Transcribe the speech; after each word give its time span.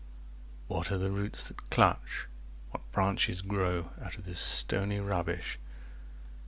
What 0.67 0.91
are 0.91 0.97
the 0.97 1.11
roots 1.11 1.45
that 1.47 1.69
clutch, 1.69 2.25
what 2.71 2.91
branches 2.91 3.43
grow 3.43 3.91
Out 4.03 4.17
of 4.17 4.25
this 4.25 4.39
stony 4.39 4.99
rubbish? 4.99 5.59